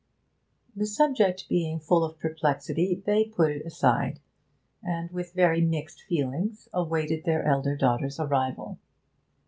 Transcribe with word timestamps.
The 0.75 0.87
subject 0.87 1.47
being 1.47 1.79
full 1.79 2.03
of 2.03 2.17
perplexity, 2.17 3.03
they 3.05 3.23
put 3.23 3.51
it 3.51 3.63
aside, 3.67 4.19
and 4.81 5.11
with 5.11 5.33
very 5.35 5.61
mixed 5.61 6.01
feelings 6.01 6.67
awaited 6.73 7.23
their 7.23 7.43
elder 7.45 7.75
daughter's 7.77 8.19
arrival. 8.19 8.79